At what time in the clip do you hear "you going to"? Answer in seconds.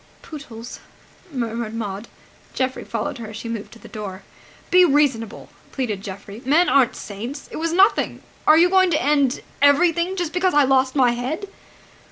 8.57-8.99